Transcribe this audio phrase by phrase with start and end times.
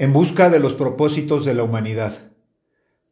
[0.00, 2.32] En busca de los propósitos de la humanidad.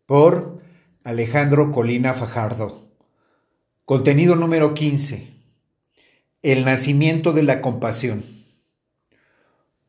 [0.06, 0.56] Por
[1.04, 2.88] Alejandro Colina Fajardo.
[3.84, 5.28] Contenido número 15.
[6.40, 8.24] El nacimiento de la compasión.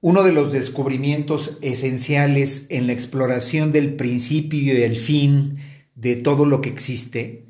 [0.01, 5.59] Uno de los descubrimientos esenciales en la exploración del principio y el fin
[5.95, 7.45] de todo lo que existe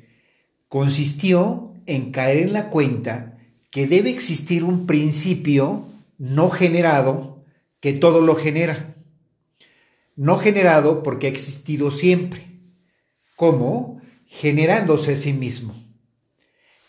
[0.68, 3.36] consistió en caer en la cuenta
[3.72, 5.86] que debe existir un principio
[6.18, 7.42] no generado
[7.80, 8.94] que todo lo genera
[10.20, 12.42] no generado porque ha existido siempre,
[13.36, 15.74] como generándose a sí mismo.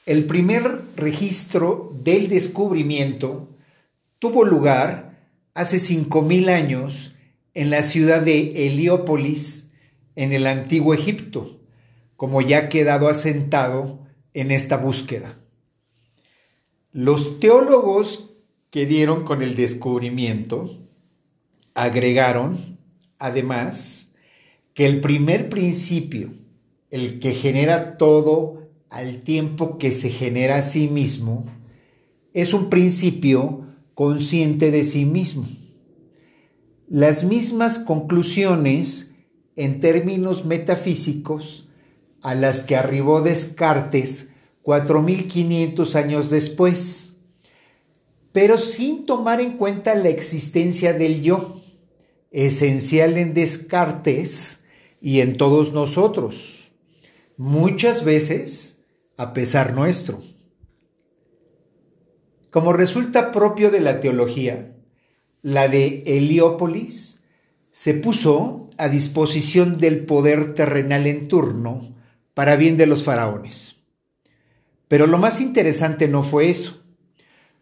[0.05, 3.55] El primer registro del descubrimiento
[4.20, 7.16] tuvo lugar hace 5.000 años
[7.53, 9.72] en la ciudad de Heliópolis,
[10.17, 11.61] en el antiguo Egipto,
[12.17, 15.39] como ya ha quedado asentado en esta búsqueda.
[16.91, 18.34] Los teólogos
[18.72, 20.70] que dieron con el descubrimiento
[21.75, 22.80] agregaron
[23.21, 24.11] además,
[24.73, 26.31] que el primer principio,
[26.89, 31.45] el que genera todo al tiempo que se genera a sí mismo,
[32.33, 35.45] es un principio consciente de sí mismo.
[36.88, 39.11] Las mismas conclusiones
[39.55, 41.69] en términos metafísicos
[42.22, 44.30] a las que arribó Descartes
[44.64, 47.14] 4500 años después,
[48.31, 51.61] pero sin tomar en cuenta la existencia del yo
[52.31, 54.61] esencial en Descartes
[55.01, 56.71] y en todos nosotros,
[57.37, 58.83] muchas veces
[59.17, 60.19] a pesar nuestro.
[62.49, 64.75] Como resulta propio de la teología,
[65.41, 67.21] la de Heliópolis
[67.71, 71.95] se puso a disposición del poder terrenal en turno
[72.33, 73.77] para bien de los faraones.
[74.87, 76.83] Pero lo más interesante no fue eso.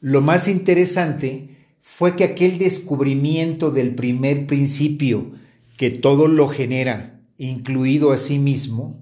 [0.01, 5.31] Lo más interesante fue que aquel descubrimiento del primer principio,
[5.77, 8.99] que todo lo genera, incluido a sí mismo,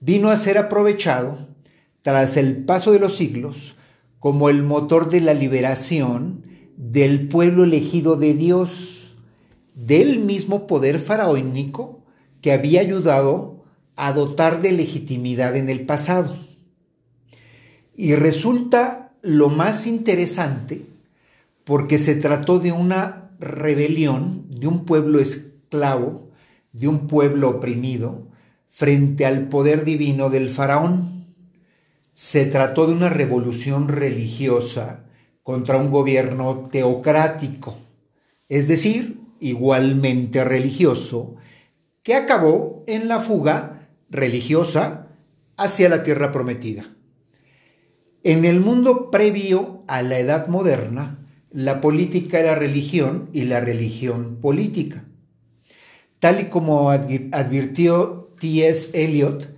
[0.00, 1.38] vino a ser aprovechado,
[2.02, 3.74] tras el paso de los siglos,
[4.18, 6.42] como el motor de la liberación
[6.76, 9.16] del pueblo elegido de Dios,
[9.74, 12.04] del mismo poder faraónico
[12.40, 13.64] que había ayudado
[13.96, 16.34] a dotar de legitimidad en el pasado.
[17.94, 20.86] Y resulta lo más interesante
[21.68, 26.30] porque se trató de una rebelión de un pueblo esclavo,
[26.72, 28.28] de un pueblo oprimido,
[28.68, 31.26] frente al poder divino del faraón.
[32.14, 35.04] Se trató de una revolución religiosa
[35.42, 37.76] contra un gobierno teocrático,
[38.48, 41.34] es decir, igualmente religioso,
[42.02, 45.08] que acabó en la fuga religiosa
[45.58, 46.86] hacia la tierra prometida.
[48.24, 54.36] En el mundo previo a la Edad Moderna, la política era religión y la religión
[54.40, 55.04] política.
[56.18, 58.90] Tal y como advirtió T.S.
[59.04, 59.56] Eliot,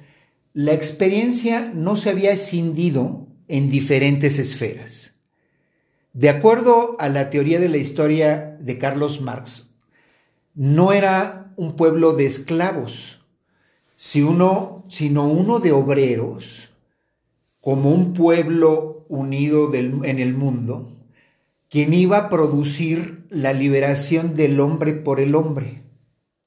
[0.52, 5.14] la experiencia no se había escindido en diferentes esferas.
[6.12, 9.74] De acuerdo a la teoría de la historia de Carlos Marx,
[10.54, 13.24] no era un pueblo de esclavos,
[13.96, 16.70] sino uno de obreros,
[17.60, 20.99] como un pueblo unido en el mundo,
[21.70, 25.84] quien iba a producir la liberación del hombre por el hombre.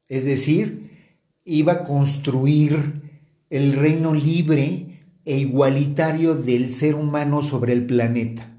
[0.10, 1.08] Es decir,
[1.46, 3.02] iba a construir
[3.50, 8.52] el reino libre e igualitario del ser humano sobre el planeta.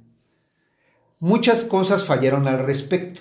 [1.20, 3.20] Muchas cosas fallaron al respecto,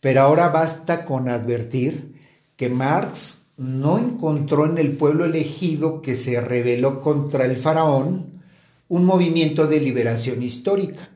[0.00, 2.14] pero ahora basta con advertir
[2.56, 8.42] que Marx no encontró en el pueblo elegido que se rebeló contra el faraón
[8.88, 11.13] un movimiento de liberación histórica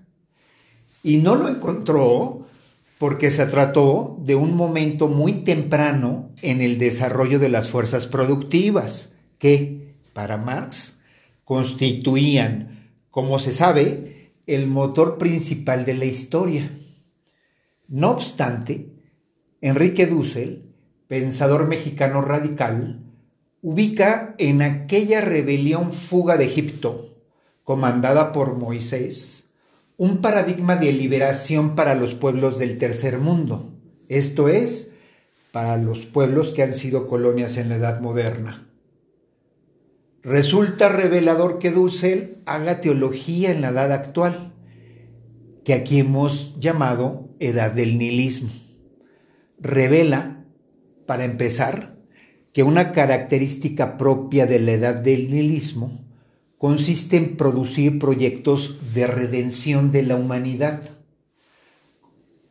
[1.02, 2.46] y no lo encontró
[2.98, 9.14] porque se trató de un momento muy temprano en el desarrollo de las fuerzas productivas,
[9.38, 10.98] que, para Marx,
[11.44, 16.76] constituían, como se sabe, el motor principal de la historia.
[17.86, 18.86] No obstante,
[19.60, 20.64] Enrique Dussel,
[21.06, 23.00] pensador mexicano radical,
[23.62, 27.16] ubica en aquella rebelión fuga de Egipto,
[27.62, 29.37] comandada por Moisés,
[29.98, 33.74] un paradigma de liberación para los pueblos del tercer mundo,
[34.08, 34.92] esto es,
[35.50, 38.68] para los pueblos que han sido colonias en la Edad Moderna.
[40.22, 44.54] Resulta revelador que Dussel haga teología en la edad actual,
[45.64, 48.50] que aquí hemos llamado edad del nihilismo.
[49.58, 50.44] Revela,
[51.06, 51.96] para empezar,
[52.52, 56.07] que una característica propia de la edad del nihilismo
[56.58, 60.82] consiste en producir proyectos de redención de la humanidad,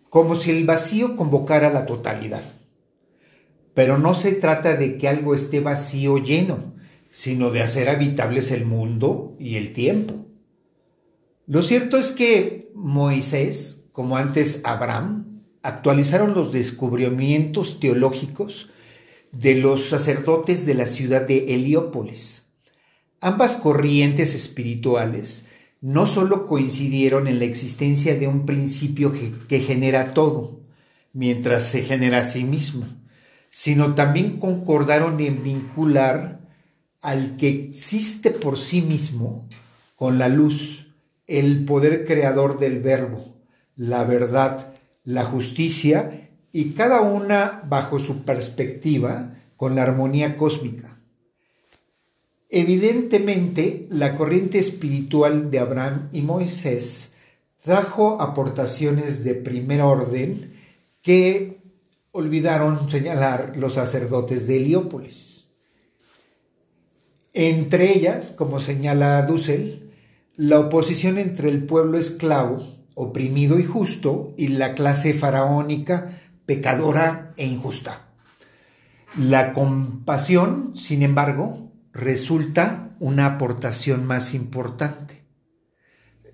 [0.10, 2.42] como si el vacío convocara la totalidad.
[3.74, 6.74] Pero no se trata de que algo esté vacío lleno,
[7.10, 10.26] sino de hacer habitables el mundo y el tiempo.
[11.46, 18.70] Lo cierto es que Moisés, como antes Abraham, actualizaron los descubrimientos teológicos
[19.32, 22.47] de los sacerdotes de la ciudad de Heliópolis.
[23.20, 25.46] Ambas corrientes espirituales
[25.82, 29.12] no solo coincidieron en la existencia de un principio
[29.48, 30.62] que, genera todo,
[31.14, 32.86] mientras se genera a sí mismo,
[33.50, 36.42] sino también concordaron en vincular
[37.02, 39.48] al que existe por sí mismo
[39.96, 40.94] con la luz,
[41.26, 43.36] el poder creador del verbo,
[43.76, 44.74] la verdad,
[45.04, 50.97] la justicia y cada una bajo su perspectiva con la armonía cósmica.
[52.50, 57.14] Evidentemente, la corriente espiritual de Abraham y Moisés
[57.62, 60.54] trajo aportaciones de primer orden
[61.02, 61.58] que
[62.12, 65.50] olvidaron señalar los sacerdotes de Heliópolis.
[67.34, 69.92] Entre ellas, como señala Dussel,
[70.38, 72.64] la oposición entre el pueblo esclavo,
[72.96, 78.08] oprimido y justo, y la clase faraónica, pecadora e injusta.
[79.18, 81.67] La compasión, sin embargo,
[81.98, 85.24] resulta una aportación más importante.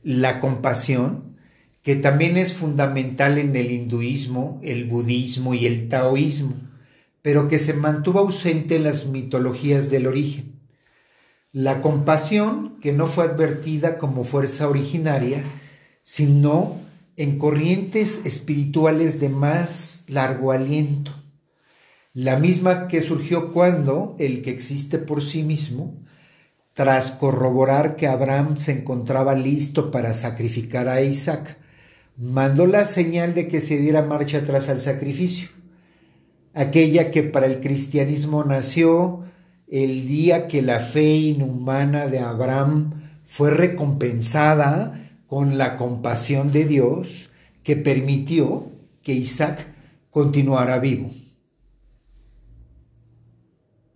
[0.03, 1.37] La compasión,
[1.81, 6.53] que también es fundamental en el hinduismo, el budismo y el taoísmo,
[7.21, 10.59] pero que se mantuvo ausente en las mitologías del origen.
[11.53, 15.43] La compasión, que no fue advertida como fuerza originaria,
[16.03, 16.75] sino
[17.15, 21.22] en corrientes espirituales de más largo aliento
[22.13, 25.95] la misma que surgió cuando el que existe por sí mismo,
[26.73, 31.57] tras corroborar que Abraham se encontraba listo para sacrificar a Isaac,
[32.17, 35.49] mandó la señal de que se diera marcha atrás al sacrificio,
[36.53, 39.23] aquella que para el cristianismo nació
[39.67, 47.31] el día que la fe inhumana de Abraham fue recompensada con la compasión de Dios
[47.63, 48.69] que permitió
[49.01, 49.65] que Isaac
[50.11, 51.09] continuara vivo.